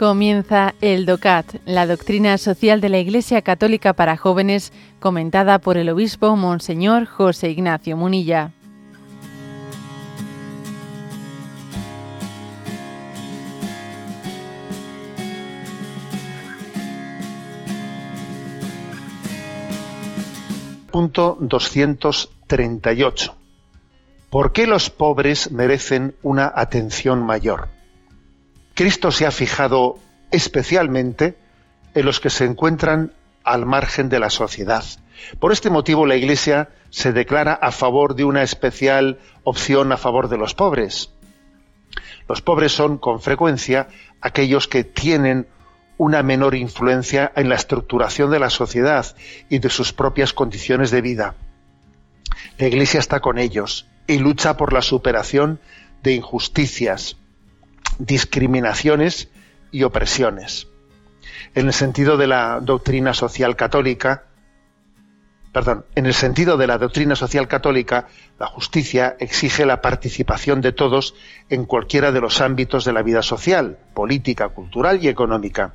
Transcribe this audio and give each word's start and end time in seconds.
Comienza 0.00 0.74
el 0.80 1.04
DOCAT, 1.04 1.56
la 1.66 1.86
doctrina 1.86 2.38
social 2.38 2.80
de 2.80 2.88
la 2.88 2.98
Iglesia 3.00 3.42
Católica 3.42 3.92
para 3.92 4.16
jóvenes, 4.16 4.72
comentada 4.98 5.58
por 5.58 5.76
el 5.76 5.90
obispo 5.90 6.36
Monseñor 6.36 7.04
José 7.04 7.50
Ignacio 7.50 7.98
Munilla. 7.98 8.50
Punto 20.90 21.36
238. 21.40 23.34
¿Por 24.30 24.52
qué 24.52 24.66
los 24.66 24.88
pobres 24.88 25.52
merecen 25.52 26.14
una 26.22 26.50
atención 26.56 27.22
mayor? 27.22 27.79
Cristo 28.80 29.10
se 29.10 29.26
ha 29.26 29.30
fijado 29.30 29.98
especialmente 30.30 31.36
en 31.92 32.06
los 32.06 32.18
que 32.18 32.30
se 32.30 32.46
encuentran 32.46 33.12
al 33.44 33.66
margen 33.66 34.08
de 34.08 34.18
la 34.18 34.30
sociedad. 34.30 34.82
Por 35.38 35.52
este 35.52 35.68
motivo 35.68 36.06
la 36.06 36.16
Iglesia 36.16 36.70
se 36.88 37.12
declara 37.12 37.52
a 37.52 37.72
favor 37.72 38.14
de 38.14 38.24
una 38.24 38.42
especial 38.42 39.18
opción 39.44 39.92
a 39.92 39.98
favor 39.98 40.30
de 40.30 40.38
los 40.38 40.54
pobres. 40.54 41.10
Los 42.26 42.40
pobres 42.40 42.72
son 42.72 42.96
con 42.96 43.20
frecuencia 43.20 43.88
aquellos 44.22 44.66
que 44.66 44.82
tienen 44.82 45.46
una 45.98 46.22
menor 46.22 46.54
influencia 46.54 47.32
en 47.36 47.50
la 47.50 47.56
estructuración 47.56 48.30
de 48.30 48.38
la 48.38 48.48
sociedad 48.48 49.14
y 49.50 49.58
de 49.58 49.68
sus 49.68 49.92
propias 49.92 50.32
condiciones 50.32 50.90
de 50.90 51.02
vida. 51.02 51.34
La 52.56 52.66
Iglesia 52.66 52.98
está 52.98 53.20
con 53.20 53.36
ellos 53.36 53.88
y 54.06 54.16
lucha 54.16 54.56
por 54.56 54.72
la 54.72 54.80
superación 54.80 55.60
de 56.02 56.14
injusticias, 56.14 57.18
discriminaciones 57.98 59.28
y 59.70 59.82
opresiones. 59.82 60.68
En 61.54 61.66
el 61.66 61.72
sentido 61.72 62.16
de 62.16 62.26
la 62.26 62.60
doctrina 62.60 63.14
social 63.14 63.56
católica, 63.56 64.24
perdón, 65.52 65.84
en 65.94 66.06
el 66.06 66.14
sentido 66.14 66.56
de 66.56 66.66
la 66.66 66.78
doctrina 66.78 67.16
social 67.16 67.48
católica, 67.48 68.08
la 68.38 68.46
justicia 68.46 69.16
exige 69.18 69.66
la 69.66 69.80
participación 69.80 70.60
de 70.60 70.72
todos 70.72 71.14
en 71.48 71.64
cualquiera 71.64 72.12
de 72.12 72.20
los 72.20 72.40
ámbitos 72.40 72.84
de 72.84 72.92
la 72.92 73.02
vida 73.02 73.22
social, 73.22 73.78
política, 73.94 74.48
cultural 74.48 75.02
y 75.02 75.08
económica. 75.08 75.74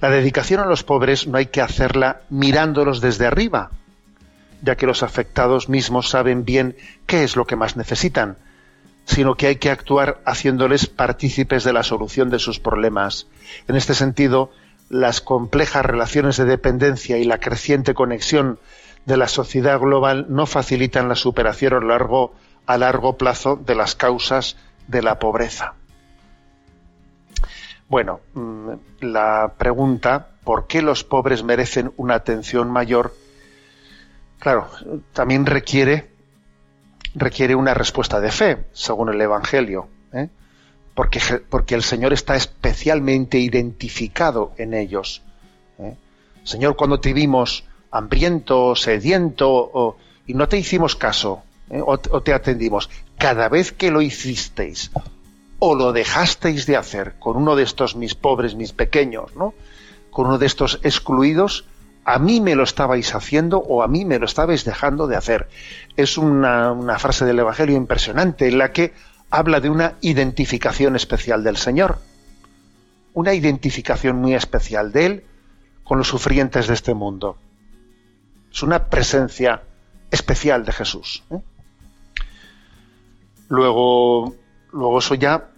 La 0.00 0.08
dedicación 0.08 0.60
a 0.60 0.66
los 0.66 0.82
pobres 0.82 1.26
no 1.26 1.36
hay 1.36 1.46
que 1.46 1.60
hacerla 1.60 2.22
mirándolos 2.30 3.00
desde 3.00 3.26
arriba, 3.26 3.70
ya 4.62 4.76
que 4.76 4.86
los 4.86 5.02
afectados 5.02 5.68
mismos 5.68 6.08
saben 6.08 6.44
bien 6.44 6.76
qué 7.06 7.24
es 7.24 7.36
lo 7.36 7.46
que 7.46 7.56
más 7.56 7.76
necesitan, 7.76 8.38
sino 9.04 9.34
que 9.34 9.48
hay 9.48 9.56
que 9.56 9.70
actuar 9.70 10.20
haciéndoles 10.24 10.86
partícipes 10.86 11.64
de 11.64 11.72
la 11.72 11.82
solución 11.82 12.30
de 12.30 12.38
sus 12.38 12.60
problemas. 12.60 13.26
En 13.66 13.76
este 13.76 13.94
sentido, 13.94 14.50
las 14.88 15.20
complejas 15.20 15.84
relaciones 15.84 16.36
de 16.36 16.44
dependencia 16.44 17.18
y 17.18 17.24
la 17.24 17.38
creciente 17.38 17.94
conexión 17.94 18.58
de 19.06 19.16
la 19.16 19.28
sociedad 19.28 19.78
global 19.78 20.26
no 20.28 20.46
facilitan 20.46 21.08
la 21.08 21.14
superación 21.14 21.74
a 21.74 21.80
largo, 21.80 22.34
a 22.66 22.76
largo 22.76 23.16
plazo 23.16 23.56
de 23.56 23.74
las 23.74 23.94
causas 23.94 24.56
de 24.88 25.02
la 25.02 25.18
pobreza. 25.18 25.74
Bueno, 27.88 28.20
mm, 28.34 28.70
la 29.00 29.54
pregunta, 29.58 30.28
¿por 30.44 30.66
qué 30.66 30.82
los 30.82 31.02
pobres 31.02 31.42
merecen 31.42 31.92
una 31.96 32.14
atención 32.14 32.70
mayor? 32.70 33.12
Claro, 34.38 34.68
también 35.12 35.44
requiere 35.44 36.09
requiere 37.14 37.54
una 37.54 37.74
respuesta 37.74 38.20
de 38.20 38.30
fe, 38.30 38.64
según 38.72 39.08
el 39.08 39.20
Evangelio, 39.20 39.88
¿eh? 40.12 40.28
porque, 40.94 41.20
porque, 41.48 41.74
el 41.74 41.82
Señor 41.82 42.12
está 42.12 42.36
especialmente 42.36 43.38
identificado 43.38 44.52
en 44.58 44.74
ellos. 44.74 45.22
¿eh? 45.78 45.96
Señor, 46.44 46.76
cuando 46.76 47.00
te 47.00 47.12
vimos 47.12 47.64
hambriento, 47.90 48.76
sediento, 48.76 49.96
y 50.26 50.34
no 50.34 50.48
te 50.48 50.58
hicimos 50.58 50.96
caso, 50.96 51.42
¿eh? 51.70 51.80
o, 51.80 51.92
o, 51.92 52.22
te 52.22 52.32
atendimos, 52.32 52.88
cada 53.18 53.48
vez 53.48 53.72
que 53.72 53.90
lo 53.90 54.02
hicisteis, 54.02 54.90
o 55.58 55.74
lo 55.74 55.92
dejasteis 55.92 56.66
de 56.66 56.76
hacer 56.76 57.14
con 57.18 57.36
uno 57.36 57.56
de 57.56 57.64
estos 57.64 57.96
mis 57.96 58.14
pobres, 58.14 58.54
mis 58.54 58.72
pequeños, 58.72 59.34
¿no? 59.36 59.54
con 60.10 60.26
uno 60.26 60.38
de 60.38 60.46
estos 60.46 60.80
excluidos, 60.82 61.64
a 62.04 62.18
mí 62.18 62.40
me 62.40 62.54
lo 62.54 62.64
estabais 62.64 63.14
haciendo 63.14 63.58
o 63.58 63.82
a 63.82 63.88
mí 63.88 64.04
me 64.04 64.18
lo 64.18 64.24
estabais 64.24 64.64
dejando 64.64 65.06
de 65.06 65.16
hacer. 65.16 65.48
Es 65.96 66.18
una, 66.18 66.98
frase 66.98 67.24
del 67.24 67.38
Evangelio 67.38 67.76
impresionante 67.76 68.48
en 68.48 68.58
la 68.58 68.72
que 68.72 68.92
habla 69.30 69.60
de 69.60 69.70
una 69.70 69.94
identificación 70.00 70.96
especial 70.96 71.44
del 71.44 71.56
Señor. 71.56 71.98
Una 73.12 73.34
identificación 73.34 74.16
muy 74.16 74.34
especial 74.34 74.92
de 74.92 75.06
Él 75.06 75.24
con 75.84 75.98
los 75.98 76.08
sufrientes 76.08 76.68
de 76.68 76.74
este 76.74 76.94
mundo. 76.94 77.36
Es 78.52 78.62
una 78.62 78.86
presencia 78.86 79.62
especial 80.10 80.64
de 80.64 80.72
Jesús. 80.72 81.22
¿eh? 81.30 81.40
Luego, 83.48 84.34
luego 84.72 84.98
eso 84.98 85.14
ya 85.14 85.48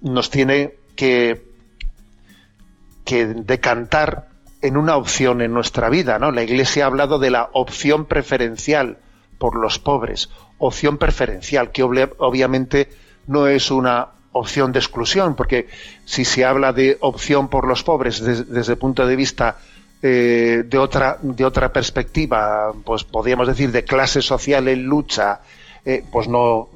nos 0.00 0.30
tiene 0.30 0.74
que, 0.96 1.44
que 3.04 3.26
decantar 3.26 4.29
en 4.62 4.76
una 4.76 4.96
opción 4.96 5.40
en 5.42 5.52
nuestra 5.52 5.88
vida, 5.88 6.18
¿no? 6.18 6.30
La 6.30 6.42
Iglesia 6.42 6.84
ha 6.84 6.86
hablado 6.86 7.18
de 7.18 7.30
la 7.30 7.48
opción 7.52 8.04
preferencial 8.04 8.98
por 9.38 9.56
los 9.56 9.78
pobres, 9.78 10.28
opción 10.58 10.98
preferencial, 10.98 11.70
que 11.70 11.82
obviamente 11.82 12.90
no 13.26 13.46
es 13.46 13.70
una 13.70 14.08
opción 14.32 14.72
de 14.72 14.78
exclusión, 14.78 15.34
porque 15.34 15.68
si 16.04 16.24
se 16.24 16.44
habla 16.44 16.72
de 16.72 16.98
opción 17.00 17.48
por 17.48 17.66
los 17.66 17.82
pobres 17.82 18.22
desde 18.22 18.72
el 18.72 18.78
punto 18.78 19.06
de 19.06 19.16
vista 19.16 19.58
eh, 20.02 20.62
de 20.66 20.78
otra 20.78 21.18
de 21.20 21.44
otra 21.44 21.72
perspectiva, 21.72 22.72
pues 22.84 23.04
podríamos 23.04 23.48
decir 23.48 23.72
de 23.72 23.84
clase 23.84 24.22
social 24.22 24.68
en 24.68 24.84
lucha, 24.84 25.40
eh, 25.84 26.04
pues 26.10 26.28
no 26.28 26.68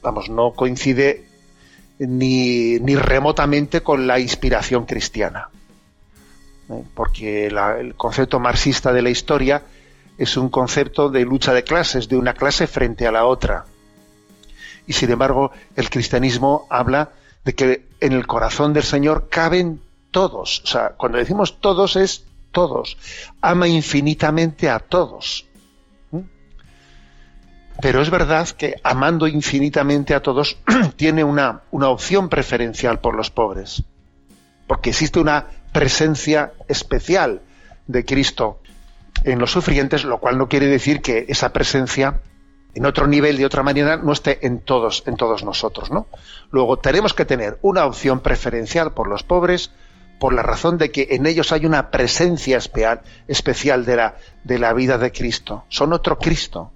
vamos 0.00 0.30
no 0.30 0.52
coincide 0.52 1.26
ni, 1.98 2.78
ni 2.80 2.96
remotamente 2.96 3.82
con 3.82 4.06
la 4.06 4.18
inspiración 4.18 4.86
cristiana. 4.86 5.48
¿Eh? 6.70 6.84
porque 6.94 7.46
el 7.46 7.94
concepto 7.94 8.40
marxista 8.40 8.92
de 8.92 9.02
la 9.02 9.10
historia 9.10 9.62
es 10.18 10.36
un 10.36 10.48
concepto 10.48 11.08
de 11.08 11.24
lucha 11.24 11.52
de 11.52 11.64
clases, 11.64 12.08
de 12.08 12.16
una 12.16 12.34
clase 12.34 12.66
frente 12.66 13.06
a 13.06 13.12
la 13.12 13.24
otra. 13.24 13.64
Y 14.86 14.92
sin 14.92 15.10
embargo, 15.10 15.52
el 15.76 15.90
cristianismo 15.90 16.66
habla 16.70 17.10
de 17.44 17.54
que 17.54 17.86
en 18.00 18.12
el 18.12 18.26
corazón 18.26 18.72
del 18.72 18.82
Señor 18.82 19.28
caben 19.28 19.80
todos. 20.10 20.62
O 20.64 20.66
sea, 20.66 20.90
cuando 20.90 21.18
decimos 21.18 21.60
todos 21.60 21.96
es 21.96 22.24
todos. 22.52 22.96
Ama 23.40 23.68
infinitamente 23.68 24.68
a 24.68 24.78
todos. 24.78 25.46
Pero 27.80 28.02
es 28.02 28.10
verdad 28.10 28.48
que 28.50 28.76
amando 28.84 29.26
infinitamente 29.26 30.14
a 30.14 30.20
todos 30.20 30.58
tiene 30.96 31.24
una, 31.24 31.62
una 31.70 31.88
opción 31.88 32.28
preferencial 32.28 33.00
por 33.00 33.16
los 33.16 33.30
pobres. 33.30 33.82
Porque 34.66 34.90
existe 34.90 35.18
una 35.18 35.46
presencia 35.72 36.52
especial 36.68 37.40
de 37.86 38.04
Cristo 38.04 38.60
en 39.24 39.38
los 39.38 39.52
sufrientes, 39.52 40.04
lo 40.04 40.18
cual 40.18 40.38
no 40.38 40.48
quiere 40.48 40.66
decir 40.66 41.00
que 41.00 41.26
esa 41.28 41.52
presencia 41.52 42.20
en 42.74 42.86
otro 42.86 43.06
nivel, 43.06 43.36
de 43.36 43.44
otra 43.44 43.62
manera, 43.62 43.98
no 43.98 44.12
esté 44.12 44.46
en 44.46 44.60
todos, 44.60 45.02
en 45.06 45.16
todos 45.16 45.44
nosotros, 45.44 45.90
¿no? 45.90 46.06
Luego 46.50 46.78
tenemos 46.78 47.12
que 47.12 47.24
tener 47.24 47.58
una 47.60 47.84
opción 47.84 48.20
preferencial 48.20 48.92
por 48.92 49.08
los 49.08 49.22
pobres, 49.22 49.70
por 50.18 50.32
la 50.32 50.42
razón 50.42 50.78
de 50.78 50.90
que 50.90 51.08
en 51.10 51.26
ellos 51.26 51.52
hay 51.52 51.66
una 51.66 51.90
presencia 51.90 52.58
especial 53.28 53.84
de 53.84 53.96
la, 53.96 54.16
de 54.44 54.58
la 54.58 54.72
vida 54.72 54.96
de 54.96 55.12
Cristo. 55.12 55.64
Son 55.68 55.92
otro 55.92 56.18
Cristo. 56.18 56.70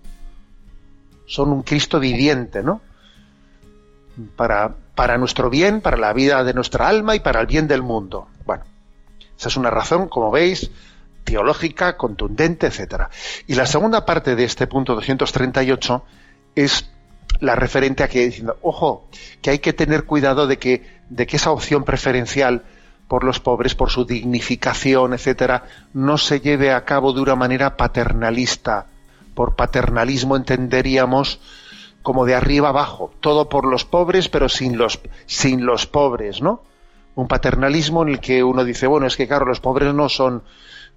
Son 1.27 1.51
un 1.51 1.63
Cristo 1.63 1.99
viviente, 1.99 2.63
¿no? 2.63 2.81
Para, 4.37 4.75
para 4.95 5.17
nuestro 5.17 5.49
bien, 5.49 5.81
para 5.81 5.97
la 5.97 6.13
vida 6.13 6.45
de 6.45 6.55
nuestra 6.55 6.89
alma 6.89 7.15
y 7.15 7.21
para 7.21 7.41
el 7.41 7.47
bien 7.47 7.69
del 7.69 7.83
mundo. 7.83 8.29
Esa 9.39 9.49
es 9.49 9.57
una 9.57 9.71
razón, 9.71 10.09
como 10.09 10.31
veis, 10.31 10.71
teológica, 11.25 11.97
contundente, 11.97 12.69
etcétera. 12.69 13.11
Y 13.47 13.55
la 13.55 13.67
segunda 13.67 14.07
parte 14.07 14.37
de 14.37 14.45
este 14.45 14.67
punto 14.67 14.95
238 14.95 16.05
es 16.55 16.91
la 17.41 17.55
referente 17.55 18.03
a 18.03 18.09
que 18.09 18.25
diciendo, 18.25 18.57
ojo, 18.63 19.09
que 19.43 19.51
hay 19.51 19.59
que 19.59 19.73
tener 19.73 20.05
cuidado 20.05 20.47
de 20.47 20.59
que, 20.59 20.87
de 21.11 21.27
que 21.27 21.37
esa 21.37 21.51
opción 21.51 21.85
preferencial 21.85 22.65
por 23.09 23.25
los 23.25 23.41
pobres, 23.41 23.75
por 23.75 23.91
su 23.91 24.05
dignificación, 24.05 25.13
etcétera, 25.13 25.65
no 25.93 26.19
se 26.19 26.41
lleve 26.41 26.73
a 26.73 26.85
cabo 26.85 27.13
de 27.13 27.21
una 27.21 27.37
manera 27.37 27.77
paternalista. 27.77 28.87
Por 29.35 29.55
paternalismo 29.55 30.37
entenderíamos 30.37 31.41
como 32.03 32.25
de 32.25 32.35
arriba 32.35 32.69
abajo, 32.69 33.13
todo 33.21 33.49
por 33.49 33.67
los 33.67 33.85
pobres, 33.85 34.29
pero 34.29 34.49
sin 34.49 34.79
los, 34.79 35.01
sin 35.27 35.67
los 35.67 35.87
pobres, 35.87 36.41
¿no? 36.41 36.63
Un 37.17 37.29
paternalismo 37.29 38.03
en 38.03 38.11
el 38.11 38.21
que 38.21 38.45
uno 38.45 38.63
dice, 38.63 38.87
bueno, 38.87 39.07
es 39.07 39.17
que 39.17 39.27
claro, 39.27 39.47
los 39.47 39.61
pobres 39.61 39.93
no 39.95 40.09
son, 40.09 40.43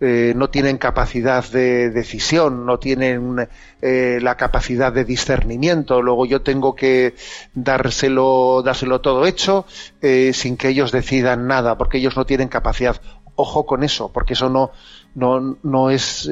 eh, 0.01 0.33
no 0.36 0.50
tienen 0.50 0.77
capacidad 0.77 1.50
de 1.50 1.89
decisión, 1.89 2.66
no 2.66 2.77
tienen 2.77 3.48
eh, 3.81 4.19
la 4.21 4.36
capacidad 4.36 4.92
de 4.92 5.06
discernimiento. 5.06 6.01
Luego 6.01 6.25
yo 6.25 6.42
tengo 6.42 6.75
que 6.75 7.16
dárselo, 7.54 8.62
dárselo 8.63 9.00
todo 9.00 9.25
hecho 9.25 9.66
eh, 10.01 10.31
sin 10.33 10.57
que 10.57 10.68
ellos 10.68 10.92
decidan 10.92 11.48
nada, 11.48 11.77
porque 11.77 11.98
ellos 12.00 12.18
no 12.18 12.25
tienen 12.25 12.50
capacidad. 12.50 13.01
Ojo 13.36 13.66
con 13.66 13.86
eso, 13.86 14.12
porque 14.12 14.33
eso 14.33 14.50
no, 14.50 14.71
no, 15.16 15.57
no 15.63 15.89
es 15.89 16.30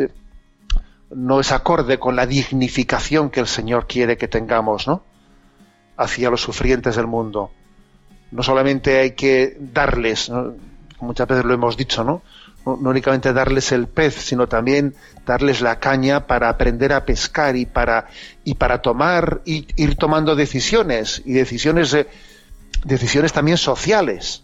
no 1.10 1.39
es 1.39 1.54
acorde 1.54 1.98
con 1.98 2.18
la 2.18 2.25
dignificación 2.25 3.30
que 3.30 3.39
el 3.39 3.48
Señor 3.48 3.88
quiere 3.88 4.18
que 4.18 4.28
tengamos, 4.28 4.86
¿no? 4.86 5.04
Hacia 5.95 6.30
los 6.30 6.42
sufrientes 6.42 6.98
del 6.98 7.07
mundo. 7.07 7.51
No 8.31 8.44
solamente 8.44 9.00
hay 9.00 9.12
que 9.12 9.57
darles, 9.59 10.31
muchas 11.00 11.27
veces 11.27 11.45
lo 11.45 11.53
hemos 11.53 11.77
dicho, 11.77 12.03
¿no? 12.03 12.21
no, 12.75 12.89
únicamente 12.89 13.31
darles 13.31 13.71
el 13.71 13.88
pez, 13.88 14.15
sino 14.15 14.47
también 14.47 14.95
darles 15.25 15.62
la 15.62 15.79
caña 15.79 16.27
para 16.27 16.50
aprender 16.50 16.91
a 16.91 17.06
pescar 17.06 17.56
y 17.56 17.65
para, 17.65 18.07
y 18.44 18.56
para 18.56 18.81
tomar, 18.81 19.41
y, 19.45 19.68
ir 19.75 19.95
tomando 19.95 20.35
decisiones, 20.35 21.21
y 21.25 21.33
decisiones, 21.33 21.95
decisiones 22.83 23.31
también 23.31 23.57
sociales, 23.57 24.44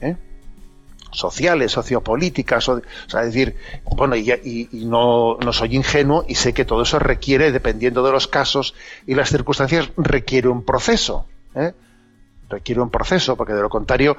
¿eh? 0.00 0.16
sociales, 1.10 1.72
sociopolíticas, 1.72 2.68
o, 2.70 2.80
sea, 3.06 3.20
decir, 3.22 3.56
bueno, 3.84 4.16
y, 4.16 4.68
no, 4.72 5.36
no, 5.36 5.52
soy 5.52 5.76
ingenuo 5.76 6.24
y 6.26 6.36
sé 6.36 6.54
que 6.54 6.64
todo 6.64 6.82
eso 6.82 6.98
requiere, 6.98 7.52
dependiendo 7.52 8.02
de 8.02 8.12
los 8.12 8.28
casos 8.28 8.74
y 9.06 9.14
las 9.14 9.28
circunstancias, 9.28 9.90
requiere 9.98 10.48
un 10.48 10.64
proceso. 10.64 11.26
¿eh? 11.54 11.72
Requiere 12.52 12.80
un 12.80 12.90
proceso, 12.90 13.36
porque 13.36 13.54
de 13.54 13.62
lo 13.62 13.68
contrario, 13.68 14.16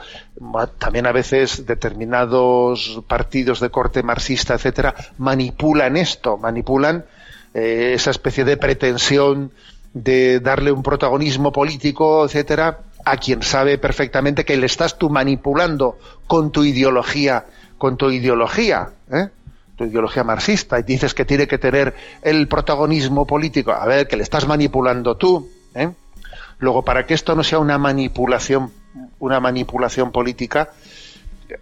también 0.79 1.05
a 1.05 1.11
veces 1.11 1.65
determinados 1.65 3.01
partidos 3.07 3.59
de 3.59 3.69
corte 3.69 4.03
marxista, 4.03 4.55
etcétera, 4.55 4.93
manipulan 5.17 5.95
esto, 5.95 6.37
manipulan 6.37 7.05
eh, 7.53 7.93
esa 7.95 8.11
especie 8.11 8.43
de 8.43 8.57
pretensión 8.57 9.51
de 9.93 10.39
darle 10.39 10.71
un 10.71 10.81
protagonismo 10.81 11.51
político, 11.51 12.25
etcétera, 12.25 12.79
a 13.05 13.17
quien 13.17 13.43
sabe 13.43 13.77
perfectamente 13.77 14.45
que 14.45 14.57
le 14.57 14.65
estás 14.65 14.97
tú 14.97 15.09
manipulando 15.09 15.97
con 16.25 16.51
tu 16.51 16.63
ideología, 16.63 17.45
con 17.77 17.97
tu 17.97 18.09
ideología, 18.09 18.89
¿eh? 19.11 19.29
tu 19.75 19.85
ideología 19.85 20.23
marxista, 20.23 20.79
y 20.79 20.83
dices 20.83 21.13
que 21.13 21.25
tiene 21.25 21.47
que 21.47 21.57
tener 21.57 21.93
el 22.21 22.47
protagonismo 22.47 23.27
político. 23.27 23.71
A 23.71 23.85
ver, 23.85 24.07
que 24.07 24.17
le 24.17 24.23
estás 24.23 24.47
manipulando 24.47 25.15
tú. 25.17 25.49
¿eh? 25.75 25.89
Luego, 26.63 26.81
para 26.81 27.05
que 27.05 27.13
esto 27.13 27.35
no 27.35 27.43
sea 27.43 27.59
una 27.59 27.77
manipulación, 27.77 28.71
una 29.19 29.41
manipulación 29.41 30.13
política, 30.13 30.69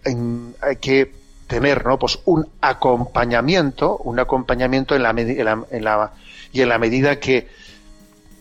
hay 0.04 0.76
que 0.76 1.12
tener 1.48 1.84
¿no? 1.84 1.98
pues 1.98 2.20
un 2.24 2.46
acompañamiento, 2.60 3.96
un 3.98 4.20
acompañamiento 4.20 4.94
en 4.94 5.02
la, 5.02 6.12
y 6.52 6.60
en 6.60 6.68
la 6.68 6.78
medida 6.78 7.18
que, 7.18 7.48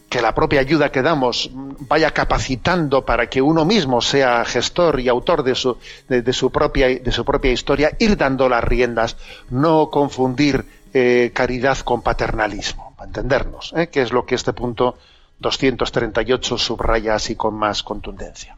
que 0.08 0.22
la 0.22 0.36
propia 0.36 0.60
ayuda 0.60 0.92
que 0.92 1.02
damos 1.02 1.50
vaya 1.54 2.12
capacitando 2.12 3.04
para 3.06 3.28
que 3.28 3.42
uno 3.42 3.66
mismo 3.66 4.00
sea 4.00 4.46
gestor 4.46 5.00
y 5.00 5.10
autor 5.10 5.42
de 5.42 5.56
su, 5.56 5.78
de, 6.08 6.32
su, 6.32 6.52
propia, 6.52 6.90
de 6.90 7.12
su 7.12 7.26
propia 7.26 7.52
historia, 7.52 7.92
ir 7.98 8.18
dando 8.18 8.48
las 8.48 8.64
riendas, 8.64 9.18
no 9.50 9.90
confundir 9.90 10.64
eh, 10.94 11.32
caridad 11.34 11.80
con 11.80 12.04
paternalismo, 12.04 12.96
entendernos, 13.04 13.74
¿eh? 13.76 13.88
que 13.88 14.04
es 14.04 14.14
lo 14.14 14.28
que 14.28 14.36
este 14.36 14.54
punto 14.54 14.96
238 15.42 16.58
subraya 16.58 17.16
así 17.16 17.36
con 17.36 17.56
más 17.56 17.84
contundencia. 17.84 18.58